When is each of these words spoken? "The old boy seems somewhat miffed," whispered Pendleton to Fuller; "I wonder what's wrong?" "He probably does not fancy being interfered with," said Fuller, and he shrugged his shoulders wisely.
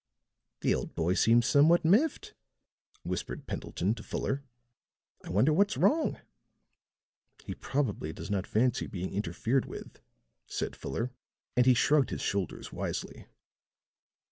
"The 0.61 0.73
old 0.73 0.95
boy 0.95 1.13
seems 1.13 1.45
somewhat 1.45 1.85
miffed," 1.85 2.33
whispered 3.03 3.45
Pendleton 3.45 3.93
to 3.93 4.01
Fuller; 4.01 4.41
"I 5.23 5.29
wonder 5.29 5.53
what's 5.53 5.77
wrong?" 5.77 6.17
"He 7.45 7.53
probably 7.53 8.11
does 8.11 8.31
not 8.31 8.47
fancy 8.47 8.87
being 8.87 9.13
interfered 9.13 9.67
with," 9.67 10.01
said 10.47 10.75
Fuller, 10.75 11.11
and 11.55 11.67
he 11.67 11.75
shrugged 11.75 12.09
his 12.09 12.21
shoulders 12.21 12.73
wisely. 12.73 13.27